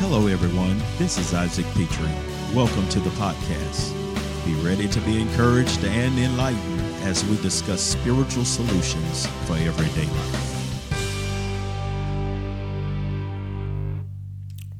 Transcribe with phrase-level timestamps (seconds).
[0.00, 0.80] Hello, everyone.
[0.96, 2.08] This is Isaac Pitre.
[2.54, 3.92] Welcome to the podcast.
[4.46, 10.92] Be ready to be encouraged and enlightened as we discuss spiritual solutions for everyday life.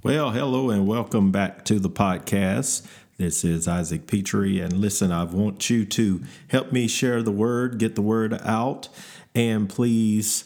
[0.04, 2.86] Well, hello, and welcome back to the podcast.
[3.16, 4.60] This is Isaac Pitre.
[4.60, 8.88] And listen, I want you to help me share the word, get the word out,
[9.34, 10.44] and please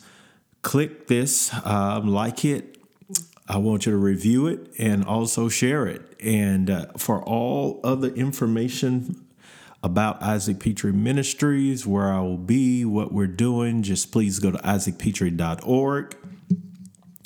[0.63, 2.72] click this, um, like it,
[3.53, 6.01] I want you to review it and also share it.
[6.23, 9.27] And uh, for all other information
[9.83, 14.59] about Isaac Pitre Ministries, where I will be, what we're doing, just please go to
[14.59, 16.17] isaacpitre.org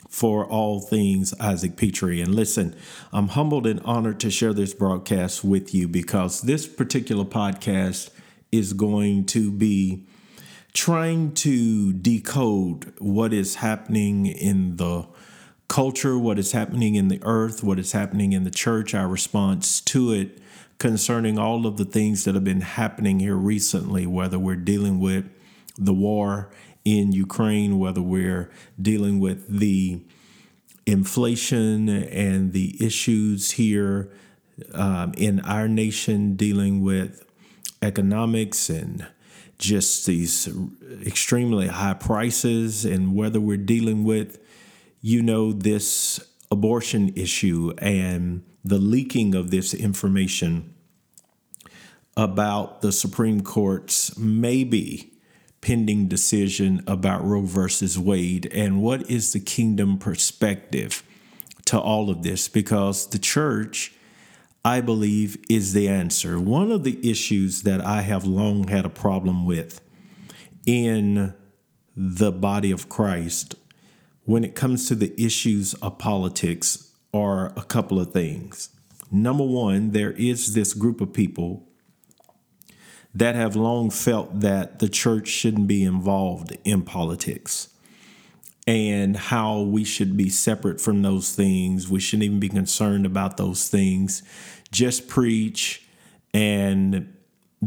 [0.09, 2.21] for all things Isaac Pitre.
[2.21, 2.75] And listen,
[3.13, 8.11] I'm humbled and honored to share this broadcast with you because this particular podcast
[8.51, 10.09] is going to be
[10.73, 15.07] trying to decode what is happening in the
[15.69, 19.81] culture, what is happening in the earth, what is happening in the church, our response
[19.83, 20.39] to it
[20.79, 25.25] concerning all of the things that have been happening here recently, whether we're dealing with
[25.79, 26.51] the war
[26.85, 28.51] in Ukraine, whether we're
[28.81, 30.01] dealing with the
[30.87, 34.13] inflation and the issues here
[34.73, 37.25] um, in our nation, dealing with
[37.83, 39.07] economics and
[39.59, 40.49] just these
[41.05, 44.39] extremely high prices, and whether we're dealing with
[45.07, 46.19] you know, this
[46.51, 50.75] abortion issue and the leaking of this information
[52.17, 55.13] about the Supreme Court's maybe
[55.61, 61.05] pending decision about Roe versus Wade and what is the kingdom perspective
[61.67, 63.95] to all of this because the church
[64.65, 66.41] I believe is the answer.
[66.41, 69.81] One of the issues that I have long had a problem with
[70.67, 71.33] in
[71.95, 73.55] the body of Christ
[74.27, 78.69] when it comes to the issues of politics are a couple of things.
[79.11, 81.67] Number one, there is this group of people
[83.15, 87.69] that have long felt that the church shouldn't be involved in politics
[88.67, 91.89] and how we should be separate from those things.
[91.89, 94.25] We shouldn't even be concerned about those things.
[94.73, 95.87] Just preach
[96.35, 97.15] and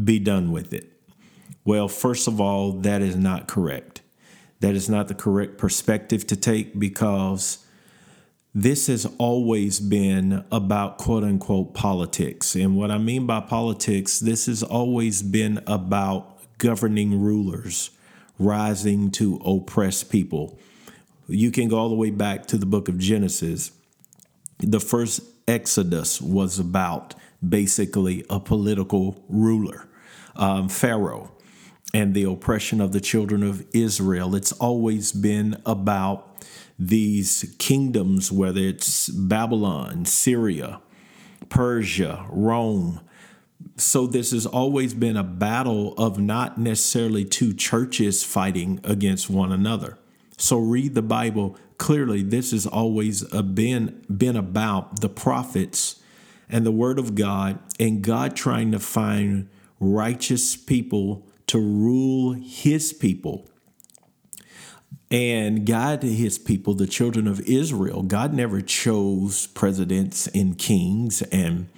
[0.04, 0.92] be done with it.
[1.64, 4.02] Well, first of all, that is not correct.
[4.60, 7.64] That is not the correct perspective to take because
[8.54, 12.54] this has always been about quote unquote politics.
[12.54, 17.90] And what I mean by politics, this has always been about governing rulers
[18.38, 20.58] rising to oppress people.
[21.28, 23.70] You can go all the way back to the book of Genesis.
[24.58, 27.14] The first Exodus was about
[27.46, 29.88] basically a political ruler,
[30.36, 31.32] um, Pharaoh
[31.92, 34.34] and the oppression of the children of Israel.
[34.34, 36.26] It's always been about
[36.78, 40.80] these kingdoms, whether it's Babylon, Syria,
[41.48, 43.00] Persia, Rome.
[43.76, 49.52] So, this has always been a battle of not necessarily two churches fighting against one
[49.52, 49.98] another.
[50.38, 52.22] So, read the Bible clearly.
[52.22, 56.00] This has always been, been about the prophets
[56.48, 62.92] and the Word of God, and God trying to find righteous people to rule his
[62.92, 63.44] people
[65.10, 68.02] and guide his people, the children of Israel.
[68.02, 71.68] God never chose presidents and kings and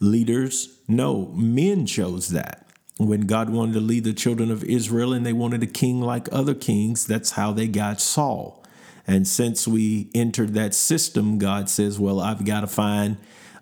[0.00, 0.78] leaders.
[0.88, 2.66] No, men chose that.
[2.96, 6.26] When God wanted to lead the children of Israel and they wanted a king like
[6.32, 8.64] other kings, that's how they got Saul.
[9.06, 13.18] And since we entered that system, God says, Well, I've got to find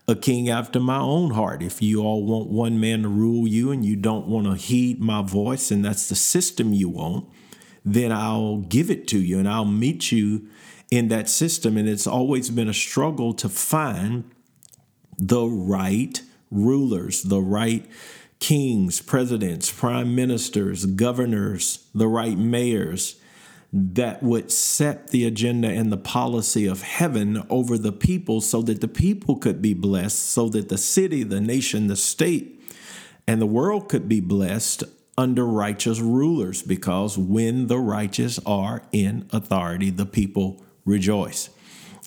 [0.08, 1.62] a king after my own heart.
[1.62, 5.00] If you all want one man to rule you and you don't want to heed
[5.00, 7.28] my voice, and that's the system you want,
[7.84, 10.48] then I'll give it to you and I'll meet you
[10.90, 11.76] in that system.
[11.76, 14.30] And it's always been a struggle to find
[15.18, 17.88] the right rulers, the right
[18.38, 23.16] kings, presidents, prime ministers, governors, the right mayors
[23.72, 28.80] that would set the agenda and the policy of heaven over the people so that
[28.80, 32.62] the people could be blessed, so that the city, the nation, the state,
[33.26, 34.84] and the world could be blessed
[35.18, 41.50] under righteous rulers because when the righteous are in authority, the people rejoice.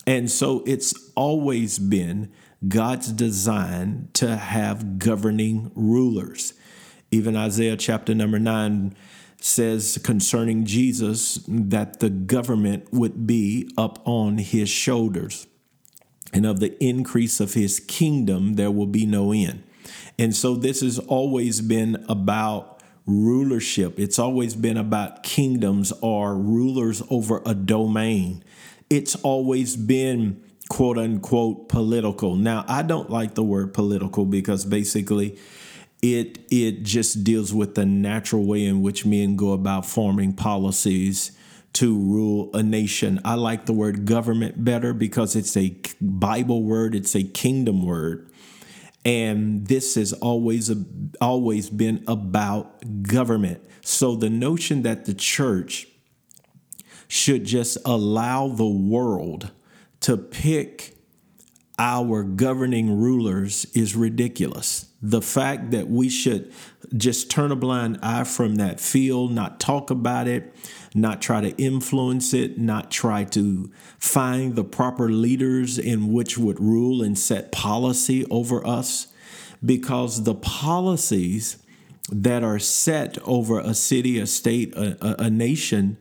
[0.07, 2.31] And so it's always been
[2.67, 6.53] God's design to have governing rulers.
[7.11, 8.95] Even Isaiah chapter number 9
[9.39, 15.47] says concerning Jesus that the government would be up on his shoulders.
[16.31, 19.63] And of the increase of his kingdom, there will be no end.
[20.19, 23.99] And so this has always been about rulership.
[23.99, 28.43] It's always been about kingdoms or rulers over a domain.
[28.89, 32.35] It's always been quote unquote political.
[32.35, 35.39] Now, I don't like the word political because basically
[36.01, 41.31] it it just deals with the natural way in which men go about forming policies
[41.73, 43.19] to rule a nation.
[43.23, 48.31] I like the word government better because it's a Bible word, it's a kingdom word.
[49.05, 50.71] And this has always
[51.21, 53.61] always been about government.
[53.81, 55.87] So the notion that the church
[57.07, 59.51] should just allow the world
[60.01, 60.98] to pick
[61.79, 64.87] our governing rulers is ridiculous.
[65.01, 66.51] The fact that we should
[66.95, 70.53] just turn a blind eye from that field, not talk about it,
[70.93, 76.59] not try to influence it, not try to find the proper leaders in which would
[76.59, 79.07] rule and set policy over us,
[79.65, 81.63] because the policies
[82.11, 85.97] that are set over a city, a state, a, a, a nation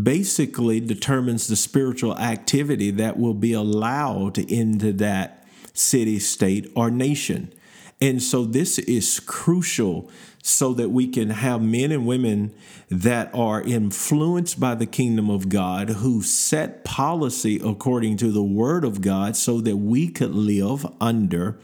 [0.00, 7.52] basically determines the spiritual activity that will be allowed into that city, state, or nation.
[8.00, 10.10] And so this is crucial
[10.42, 12.54] so that we can have men and women
[12.90, 18.84] that are influenced by the kingdom of God who set policy according to the word
[18.84, 21.58] of God so that we could live under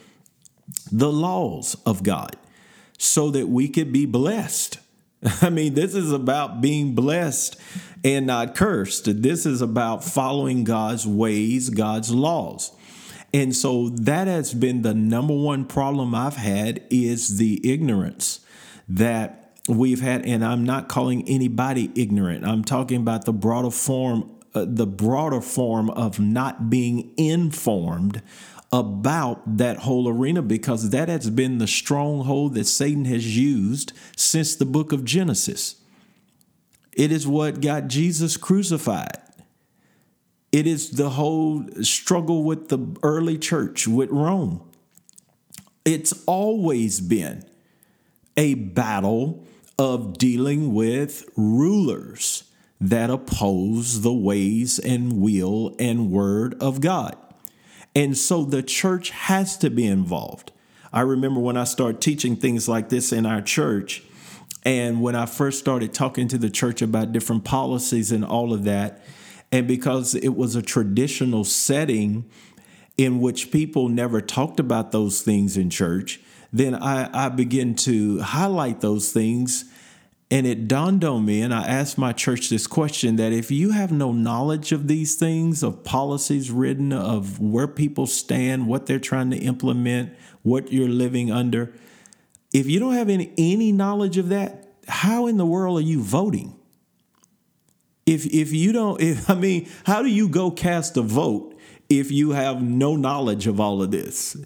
[0.90, 2.36] the laws of God
[2.98, 4.78] so that we could be blessed.
[5.42, 7.56] I mean, this is about being blessed
[8.04, 9.22] and not cursed.
[9.22, 12.72] This is about following God's ways, God's laws.
[13.34, 18.40] And so that has been the number one problem I've had is the ignorance
[18.88, 22.44] that we've had and I'm not calling anybody ignorant.
[22.44, 28.20] I'm talking about the broader form uh, the broader form of not being informed
[28.72, 34.56] about that whole arena because that has been the stronghold that Satan has used since
[34.56, 35.76] the book of Genesis.
[36.94, 39.18] It is what got Jesus crucified.
[40.50, 44.62] It is the whole struggle with the early church, with Rome.
[45.84, 47.44] It's always been
[48.36, 49.46] a battle
[49.78, 52.44] of dealing with rulers
[52.80, 57.16] that oppose the ways and will and word of God.
[57.94, 60.52] And so the church has to be involved.
[60.92, 64.02] I remember when I started teaching things like this in our church,
[64.64, 68.64] and when I first started talking to the church about different policies and all of
[68.64, 69.02] that,
[69.50, 72.24] and because it was a traditional setting
[72.96, 76.20] in which people never talked about those things in church,
[76.52, 79.64] then I, I began to highlight those things.
[80.32, 83.72] And it dawned on me, and I asked my church this question that if you
[83.72, 88.98] have no knowledge of these things, of policies written, of where people stand, what they're
[88.98, 91.74] trying to implement, what you're living under,
[92.52, 96.02] if you don't have any, any knowledge of that, how in the world are you
[96.02, 96.58] voting?
[98.06, 101.56] if if you don't if i mean how do you go cast a vote
[101.88, 104.36] if you have no knowledge of all of this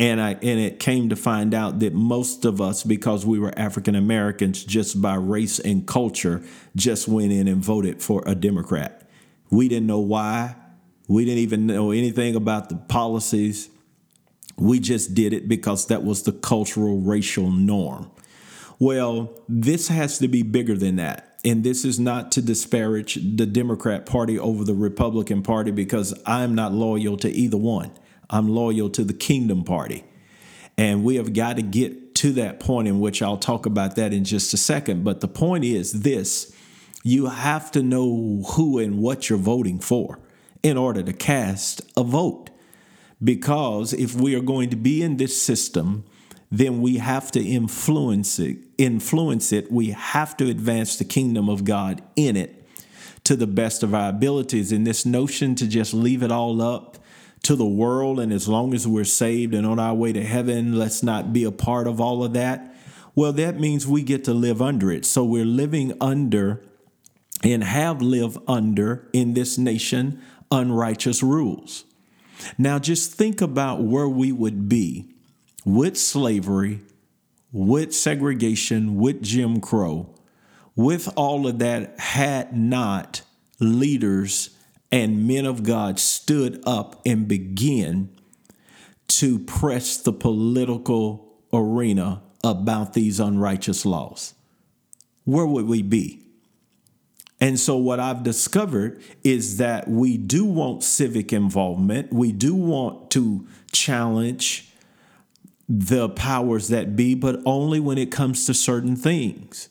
[0.00, 3.52] and i and it came to find out that most of us because we were
[3.58, 6.42] african americans just by race and culture
[6.76, 9.02] just went in and voted for a democrat.
[9.50, 10.56] We didn't know why.
[11.06, 13.70] We didn't even know anything about the policies.
[14.56, 18.10] We just did it because that was the cultural racial norm.
[18.78, 21.24] Well this has to be bigger than that.
[21.44, 26.54] And this is not to disparage the Democrat Party over the Republican Party because I'm
[26.54, 27.92] not loyal to either one.
[28.30, 30.04] I'm loyal to the Kingdom Party.
[30.76, 34.12] And we have got to get to that point in which I'll talk about that
[34.12, 35.04] in just a second.
[35.04, 36.54] But the point is this
[37.02, 40.18] you have to know who and what you're voting for
[40.62, 42.50] in order to cast a vote.
[43.22, 46.04] Because if we are going to be in this system,
[46.50, 51.64] then we have to influence it influence it we have to advance the kingdom of
[51.64, 52.66] god in it
[53.24, 56.96] to the best of our abilities and this notion to just leave it all up
[57.42, 60.76] to the world and as long as we're saved and on our way to heaven
[60.76, 62.74] let's not be a part of all of that.
[63.14, 65.04] Well that means we get to live under it.
[65.04, 66.62] So we're living under
[67.42, 71.84] and have lived under in this nation unrighteous rules.
[72.56, 75.14] Now just think about where we would be
[75.64, 76.80] with slavery,
[77.52, 80.14] with segregation, with Jim Crow,
[80.76, 83.22] with all of that, had not
[83.58, 84.50] leaders
[84.90, 88.10] and men of God stood up and began
[89.08, 94.34] to press the political arena about these unrighteous laws?
[95.24, 96.24] Where would we be?
[97.40, 102.12] And so, what I've discovered is that we do want civic involvement.
[102.12, 104.72] We do want to challenge
[105.68, 109.68] the powers that be, but only when it comes to certain things.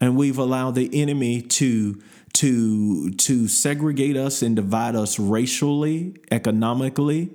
[0.00, 2.02] And we've allowed the enemy to
[2.34, 7.30] to to segregate us and divide us racially, economically,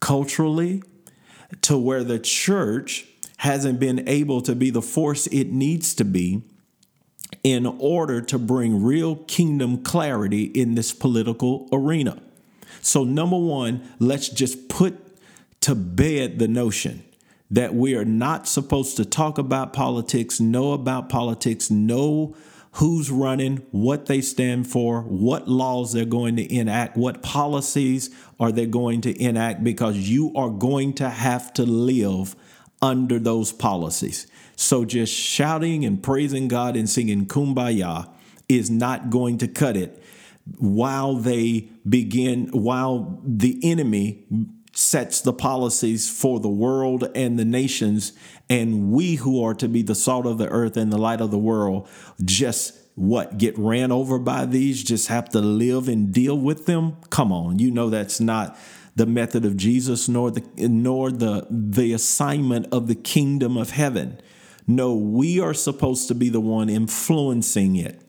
[0.00, 0.82] culturally,
[1.62, 3.06] to where the church
[3.38, 6.42] hasn't been able to be the force it needs to be
[7.42, 12.20] in order to bring real kingdom clarity in this political arena.
[12.82, 14.98] So, number one, let's just put
[15.62, 17.02] to bed the notion
[17.50, 22.36] that we are not supposed to talk about politics, know about politics, know
[22.74, 28.52] who's running, what they stand for, what laws they're going to enact, what policies are
[28.52, 32.36] they going to enact, because you are going to have to live
[32.80, 34.26] under those policies.
[34.56, 38.08] So just shouting and praising God and singing kumbaya
[38.48, 40.02] is not going to cut it
[40.58, 44.24] while they begin, while the enemy
[44.80, 48.14] sets the policies for the world and the nations,
[48.48, 51.30] and we who are to be the salt of the earth and the light of
[51.30, 51.86] the world
[52.24, 56.96] just what get ran over by these just have to live and deal with them?
[57.10, 58.58] Come on you know that's not
[58.96, 64.18] the method of Jesus nor the nor the the assignment of the kingdom of heaven.
[64.66, 68.00] No we are supposed to be the one influencing it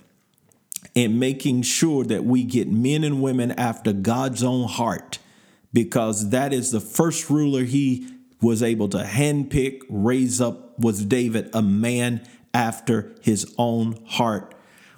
[0.96, 5.20] and making sure that we get men and women after God's own heart
[5.74, 8.08] because that is the first ruler he
[8.42, 14.56] was able to handpick, raise up was David, a man after his own heart.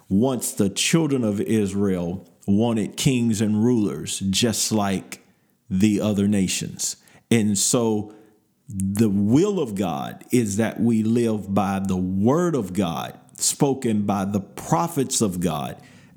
[0.08, 5.24] Once the children of Israel wanted kings and rulers just like
[5.70, 6.96] the other nations.
[7.30, 8.14] And so
[8.68, 14.24] the will of God is that we live by the word of God spoken by
[14.24, 15.76] the prophets of God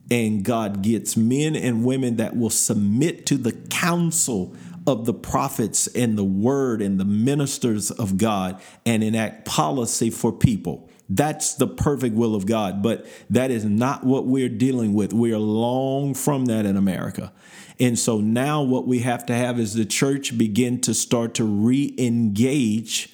[0.09, 5.87] and God gets men and women that will submit to the counsel of the prophets
[5.87, 10.89] and the word and the ministers of God and enact policy for people.
[11.09, 15.13] That's the perfect will of God, but that is not what we're dealing with.
[15.13, 17.33] We are long from that in America.
[17.79, 21.43] And so now what we have to have is the church begin to start to
[21.43, 23.13] re engage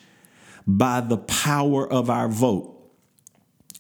[0.66, 2.73] by the power of our vote.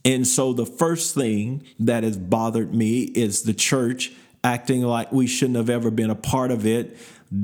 [0.05, 4.11] And so the first thing that has bothered me is the church
[4.43, 6.97] acting like we shouldn't have ever been a part of it,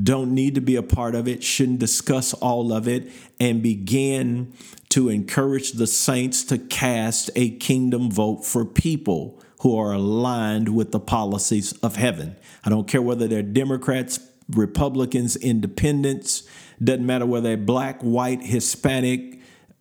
[0.04, 4.54] don't need to be a part of it, shouldn't discuss all of it, and begin
[4.90, 10.92] to encourage the saints to cast a kingdom vote for people who are aligned with
[10.92, 12.36] the policies of heaven.
[12.64, 16.44] I don't care whether they're Democrats, Republicans, independents,
[16.84, 19.39] doesn't matter whether they're black, white, Hispanic,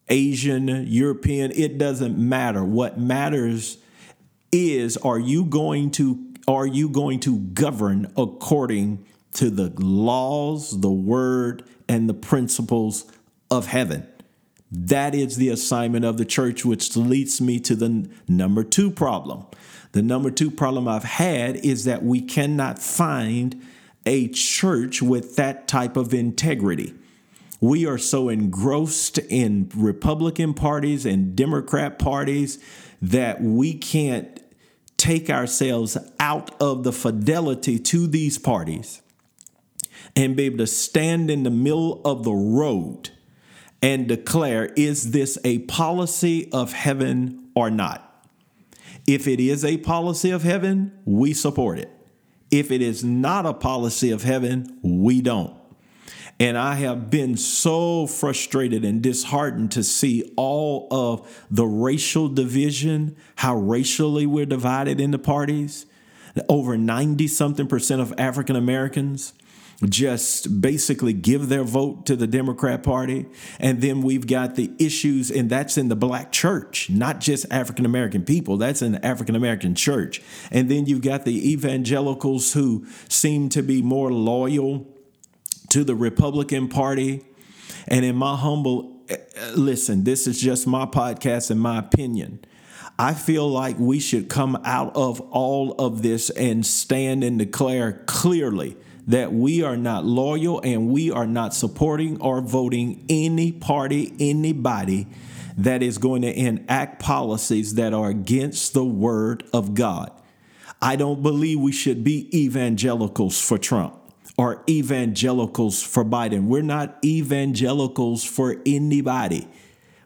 [0.08, 2.64] Asian, European, it doesn't matter.
[2.64, 3.78] What matters
[4.52, 10.90] is are you going to are you going to govern according to the laws, the
[10.90, 13.04] word and the principles
[13.50, 14.06] of heaven?
[14.70, 19.46] That is the assignment of the church, which leads me to the number two problem.
[19.92, 23.62] The number two problem I've had is that we cannot find
[24.06, 26.94] a church with that type of integrity.
[27.60, 32.58] We are so engrossed in Republican parties and Democrat parties
[33.02, 34.40] that we can't
[34.96, 39.00] take ourselves out of the fidelity to these parties
[40.14, 43.10] and be able to stand in the middle of the road
[43.80, 48.04] and declare is this a policy of heaven or not?
[49.06, 51.90] If it is a policy of heaven, we support it.
[52.50, 55.57] If it is not a policy of heaven, we don't.
[56.40, 63.16] And I have been so frustrated and disheartened to see all of the racial division,
[63.36, 65.86] how racially we're divided into parties.
[66.48, 69.32] Over 90 something percent of African Americans
[69.84, 73.26] just basically give their vote to the Democrat Party.
[73.60, 77.86] And then we've got the issues, and that's in the black church, not just African
[77.86, 80.20] American people, that's in the African American church.
[80.50, 84.86] And then you've got the evangelicals who seem to be more loyal
[85.70, 87.24] to the Republican Party.
[87.86, 92.40] And in my humble, eh, eh, listen, this is just my podcast and my opinion.
[92.98, 98.02] I feel like we should come out of all of this and stand and declare
[98.06, 104.12] clearly that we are not loyal and we are not supporting or voting any party,
[104.18, 105.06] anybody
[105.56, 110.10] that is going to enact policies that are against the word of God.
[110.82, 113.97] I don't believe we should be evangelicals for Trump
[114.38, 116.44] are evangelicals for Biden.
[116.44, 119.48] We're not evangelicals for anybody.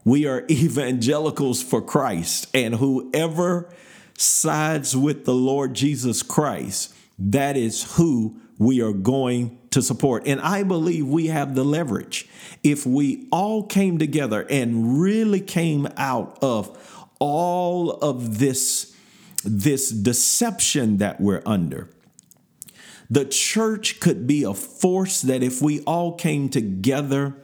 [0.04, 2.48] We are evangelicals for Christ.
[2.54, 3.72] And whoever
[4.16, 10.26] sides with the Lord Jesus Christ, that is who we are going to support.
[10.26, 12.28] And I believe we have the leverage.
[12.62, 18.88] If we all came together and really came out of all of this
[19.44, 21.88] this deception that we're under.
[23.12, 27.36] The church could be a force that if we all came together,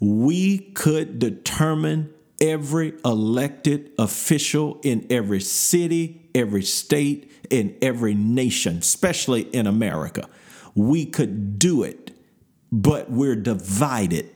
[0.00, 9.42] we could determine every elected official in every city, every state, in every nation, especially
[9.42, 10.28] in America.
[10.74, 12.10] We could do it,
[12.72, 14.28] but we're divided.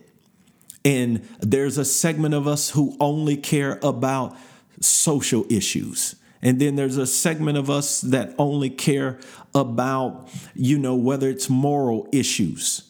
[0.85, 4.37] And there's a segment of us who only care about
[4.79, 6.15] social issues.
[6.47, 9.19] And then there's a segment of us that only care
[9.53, 12.89] about, you know, whether it's moral issues.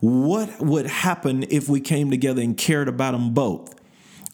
[0.00, 3.73] What would happen if we came together and cared about them both?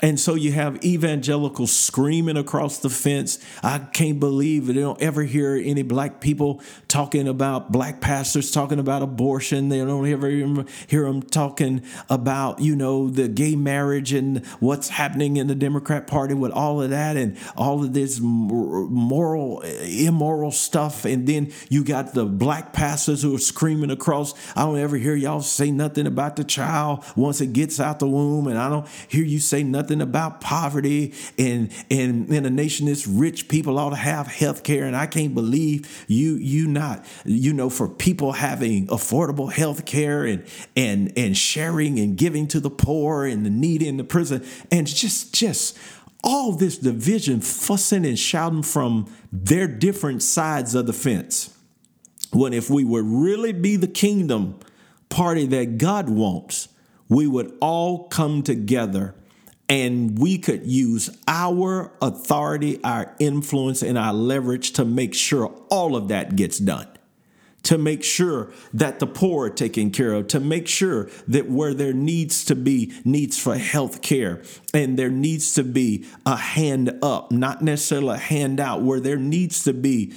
[0.02, 3.38] And so you have evangelicals screaming across the fence.
[3.62, 8.78] I can't believe they don't ever hear any black people talking about black pastors talking
[8.78, 9.69] about abortion.
[9.69, 10.28] They don't ever
[10.87, 16.07] hear them talking about, you know, the gay marriage and what's happening in the Democrat
[16.07, 21.04] Party with all of that and all of this moral, immoral stuff.
[21.04, 24.35] And then you got the black pastors who are screaming across.
[24.57, 28.09] I don't ever hear y'all say nothing about the child once it gets out the
[28.09, 28.47] womb.
[28.47, 32.87] And I don't hear you say nothing nothing about poverty and and in a nation
[32.87, 37.04] that's rich people ought to have health care and I can't believe you you not
[37.25, 40.44] you know for people having affordable health care and
[40.76, 44.47] and and sharing and giving to the poor and the needy in the prison.
[44.70, 45.76] And just just
[46.23, 51.56] all this division fussing and shouting from their different sides of the fence.
[52.32, 54.61] When if we would really be the kingdom
[55.09, 56.68] party that God wants
[57.09, 59.14] we would all come together
[59.70, 65.94] and we could use our authority, our influence, and our leverage to make sure all
[65.94, 66.88] of that gets done.
[67.64, 71.72] To make sure that the poor are taken care of, to make sure that where
[71.72, 76.98] there needs to be needs for health care and there needs to be a hand
[77.02, 80.12] up, not necessarily a hand out, where there needs to be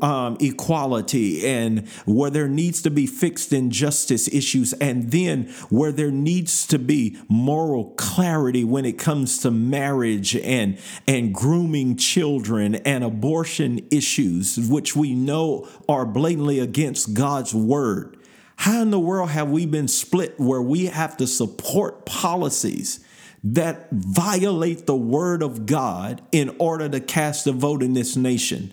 [0.00, 6.10] um, equality and where there needs to be fixed injustice issues, and then where there
[6.10, 13.02] needs to be moral clarity when it comes to marriage and, and grooming children and
[13.02, 18.16] abortion issues, which we know are blatantly against God's word.
[18.56, 23.00] How in the world have we been split where we have to support policies
[23.44, 28.72] that violate the word of God in order to cast a vote in this nation?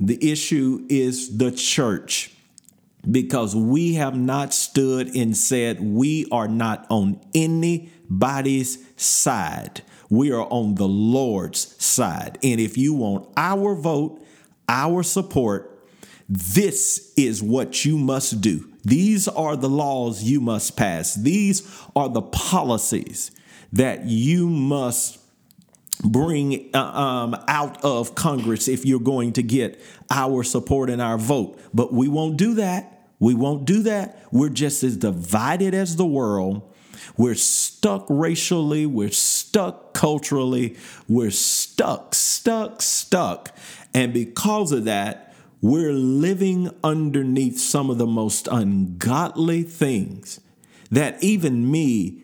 [0.00, 2.32] The issue is the church
[3.10, 9.82] because we have not stood and said we are not on anybody's side.
[10.10, 12.38] We are on the Lord's side.
[12.42, 14.24] And if you want our vote,
[14.68, 15.70] our support,
[16.28, 18.68] this is what you must do.
[18.84, 21.14] These are the laws you must pass.
[21.14, 23.30] These are the policies
[23.74, 25.18] that you must
[26.02, 31.18] bring uh, um, out of Congress if you're going to get our support and our
[31.18, 31.60] vote.
[31.72, 33.08] But we won't do that.
[33.18, 34.20] We won't do that.
[34.32, 36.62] We're just as divided as the world.
[37.16, 38.86] We're stuck racially.
[38.86, 40.76] We're stuck culturally.
[41.08, 43.56] We're stuck, stuck, stuck.
[43.92, 50.40] And because of that, we're living underneath some of the most ungodly things
[50.90, 52.23] that even me,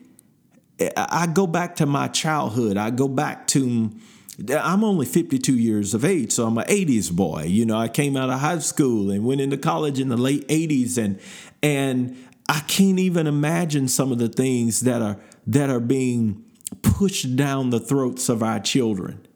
[0.97, 2.77] I go back to my childhood.
[2.77, 3.91] I go back to,
[4.49, 7.45] I'm only 52 years of age, so I'm an 80s boy.
[7.45, 10.47] You know, I came out of high school and went into college in the late
[10.49, 11.21] 80s and,
[11.63, 12.17] and
[12.49, 16.45] I can't even imagine some of the things that are, that are being
[16.83, 19.27] pushed down the throats of our children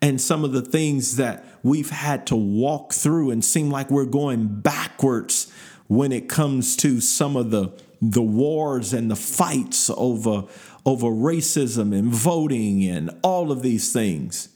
[0.00, 4.04] and some of the things that we've had to walk through and seem like we're
[4.04, 5.52] going backwards
[5.86, 10.44] when it comes to some of the the wars and the fights over
[10.84, 14.48] over racism and voting and all of these things.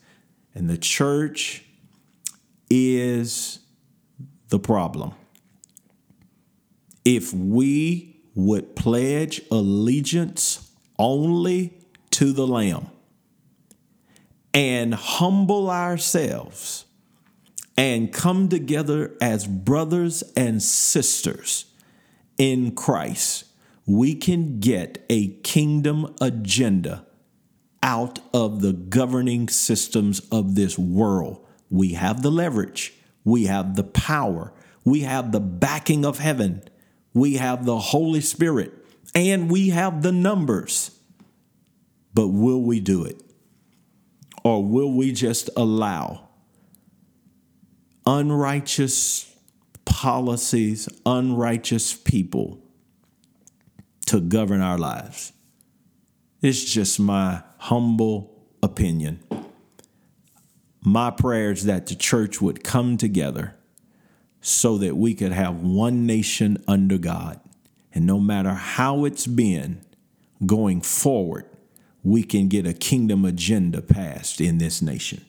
[0.54, 1.64] And the church
[2.70, 3.58] is
[4.48, 5.12] the problem.
[7.04, 11.78] If we would pledge allegiance only
[12.10, 12.88] to the Lamb,
[14.54, 16.84] and humble ourselves
[17.76, 21.66] and come together as brothers and sisters
[22.38, 23.44] in Christ,
[23.86, 27.06] we can get a kingdom agenda
[27.82, 31.44] out of the governing systems of this world.
[31.68, 32.92] We have the leverage,
[33.24, 34.52] we have the power,
[34.84, 36.62] we have the backing of heaven,
[37.12, 38.72] we have the Holy Spirit,
[39.14, 40.96] and we have the numbers.
[42.14, 43.20] But will we do it?
[44.44, 46.28] Or will we just allow
[48.04, 49.34] unrighteous
[49.84, 52.61] policies, unrighteous people
[54.06, 55.32] to govern our lives?
[56.40, 59.22] It's just my humble opinion.
[60.84, 63.54] my prayer is that the church would come together
[64.40, 67.40] so that we could have one nation under God.
[67.94, 69.82] And no matter how it's been
[70.44, 71.44] going forward,
[72.02, 75.24] we can get a kingdom agenda passed in this nation.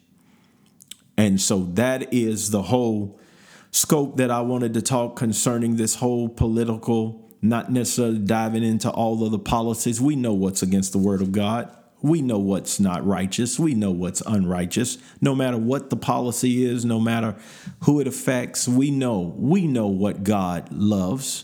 [1.16, 3.20] And so that is the whole
[3.70, 9.24] scope that I wanted to talk concerning this whole political, not necessarily diving into all
[9.24, 10.00] of the policies.
[10.00, 11.70] We know what's against the word of God.
[12.02, 13.60] We know what's not righteous.
[13.60, 14.98] We know what's unrighteous.
[15.20, 17.36] No matter what the policy is, no matter
[17.82, 19.36] who it affects, we know.
[19.38, 21.44] We know what God loves.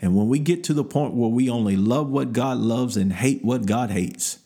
[0.00, 3.12] And when we get to the point where we only love what God loves and
[3.12, 4.40] hate what God hates,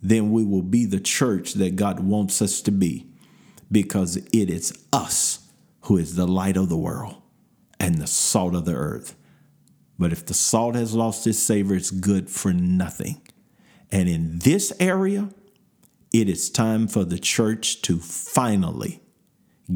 [0.00, 3.06] then we will be the church that God wants us to be
[3.70, 5.48] because it is us
[5.82, 7.20] who is the light of the world
[7.78, 9.16] and the salt of the earth.
[10.00, 13.20] But if the salt has lost its savor, it's good for nothing.
[13.92, 15.28] And in this area,
[16.10, 19.02] it is time for the church to finally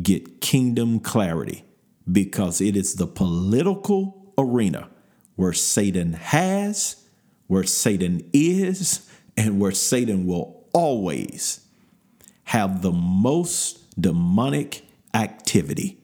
[0.02, 1.66] get kingdom clarity
[2.10, 4.88] because it is the political arena
[5.36, 7.04] where Satan has,
[7.46, 9.06] where Satan is,
[9.36, 11.66] and where Satan will always
[12.44, 16.00] have the most demonic activity.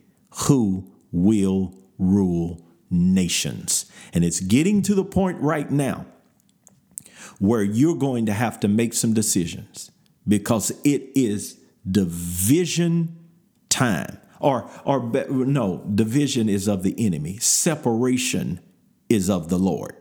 [0.47, 3.91] Who will rule nations?
[4.13, 6.07] And it's getting to the point right now
[7.39, 9.91] where you're going to have to make some decisions
[10.29, 11.59] because it is
[11.91, 13.19] division
[13.69, 14.19] time.
[14.41, 18.61] Or, or no, division is of the enemy, separation
[19.09, 19.95] is of the Lord.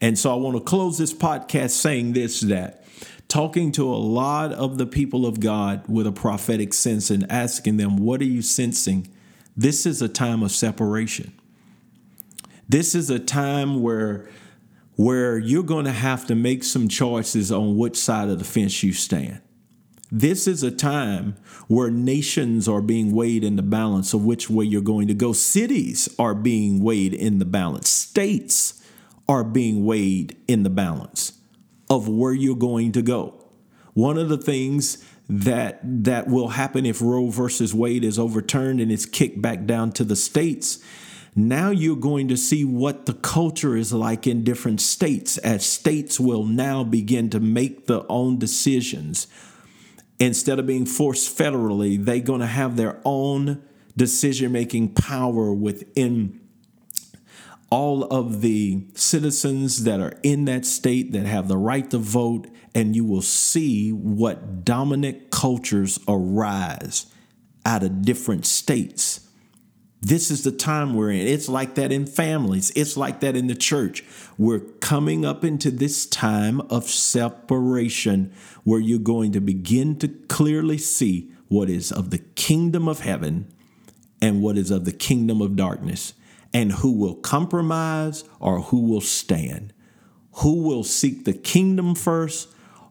[0.00, 2.84] And so I want to close this podcast saying this that
[3.28, 7.76] talking to a lot of the people of God with a prophetic sense and asking
[7.76, 9.08] them, What are you sensing?
[9.56, 11.32] This is a time of separation.
[12.68, 14.28] This is a time where
[14.96, 18.82] where you're going to have to make some choices on which side of the fence
[18.84, 19.40] you stand.
[20.12, 21.34] This is a time
[21.66, 25.32] where nations are being weighed in the balance of which way you're going to go.
[25.32, 27.88] Cities are being weighed in the balance.
[27.88, 28.80] States
[29.28, 31.32] are being weighed in the balance
[31.90, 33.34] of where you're going to go.
[33.94, 38.92] One of the things that that will happen if Roe versus Wade is overturned and
[38.92, 40.78] it's kicked back down to the states
[41.36, 46.20] now you're going to see what the culture is like in different states as states
[46.20, 49.26] will now begin to make their own decisions.
[50.20, 53.62] Instead of being forced federally, they're going to have their own
[53.96, 56.40] decision making power within
[57.68, 62.46] all of the citizens that are in that state that have the right to vote,
[62.76, 67.06] and you will see what dominant cultures arise
[67.66, 69.23] out of different states
[70.04, 71.26] this is the time we're in.
[71.26, 74.04] It's like that in families, it's like that in the church.
[74.36, 78.32] We're coming up into this time of separation
[78.64, 83.50] where you're going to begin to clearly see what is of the kingdom of heaven
[84.20, 86.14] and what is of the kingdom of darkness,
[86.52, 89.72] and who will compromise or who will stand.
[90.38, 92.48] Who will seek the kingdom first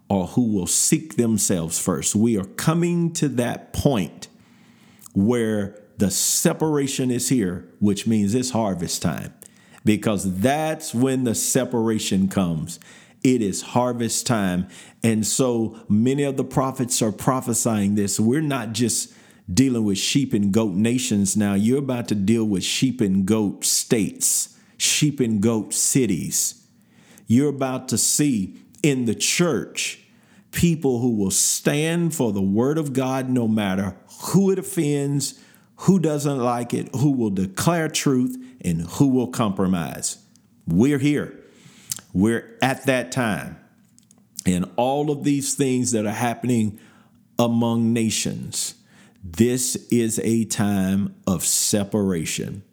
[0.09, 2.15] or who will seek themselves first.
[2.15, 4.27] We are coming to that point
[5.13, 9.33] where the separation is here, which means it's harvest time,
[9.85, 12.79] because that's when the separation comes.
[13.23, 14.67] It is harvest time.
[15.01, 18.19] And so many of the prophets are prophesying this.
[18.19, 19.13] We're not just
[19.51, 23.65] dealing with sheep and goat nations now, you're about to deal with sheep and goat
[23.65, 26.65] states, sheep and goat cities.
[27.27, 29.99] You're about to see in the church
[30.51, 35.39] people who will stand for the word of God no matter who it offends,
[35.77, 40.17] who doesn't like it, who will declare truth, and who will compromise.
[40.67, 41.39] We're here.
[42.13, 43.59] We're at that time.
[44.45, 46.79] And all of these things that are happening
[47.39, 48.75] among nations,
[49.23, 52.63] this is a time of separation.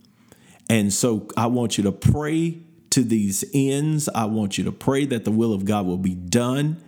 [0.69, 2.59] And so I want you to pray
[2.91, 4.09] to these ends.
[4.09, 6.83] I want you to pray that the will of God will be done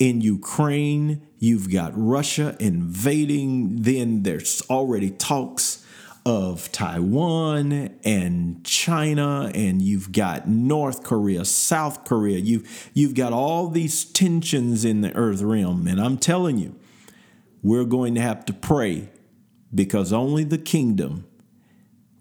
[0.00, 3.82] in Ukraine, you've got Russia invading.
[3.82, 5.86] Then there's already talks
[6.24, 12.38] of Taiwan and China, and you've got North Korea, South Korea.
[12.38, 15.86] You've, you've got all these tensions in the earth realm.
[15.86, 16.76] And I'm telling you,
[17.62, 19.10] we're going to have to pray
[19.74, 21.26] because only the kingdom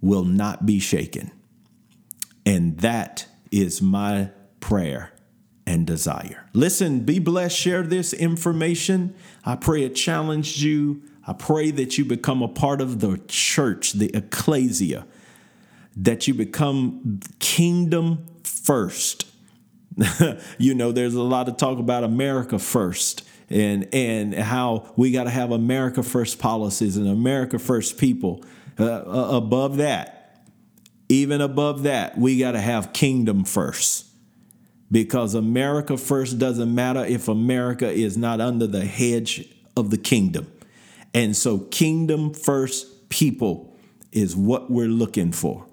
[0.01, 1.31] will not be shaken.
[2.45, 5.13] And that is my prayer
[5.69, 6.49] and desire.
[6.51, 9.13] Listen, be blessed, share this information.
[9.45, 11.03] I pray it challenged you.
[11.27, 15.05] I pray that you become a part of the church, the ecclesia,
[15.95, 19.27] that you become kingdom first.
[20.57, 23.27] you know, there's a lot of talk about America first.
[23.47, 28.43] and and how we got to have America first policies and America first people.
[28.79, 30.47] Uh, uh above that,
[31.09, 34.08] even above that, we got to have kingdom first.
[34.91, 39.47] Because America first doesn't matter if America is not under the hedge
[39.77, 40.51] of the kingdom.
[41.13, 43.75] And so, kingdom first people
[44.11, 45.65] is what we're looking for.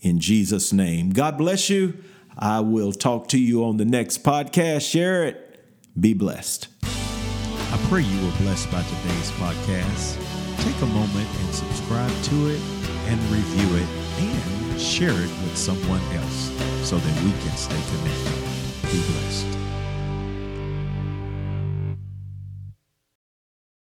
[0.00, 1.10] In Jesus' name.
[1.10, 1.94] God bless you.
[2.38, 4.90] I will talk to you on the next podcast.
[4.90, 5.64] Share it.
[5.98, 6.68] Be blessed.
[6.82, 10.16] I pray you were blessed by today's podcast.
[10.62, 12.60] Take a moment and subscribe to it
[13.06, 13.88] and review it
[14.18, 16.50] and share it with someone else
[16.82, 18.45] so that we can stay connected.
[18.92, 19.65] Be blessed.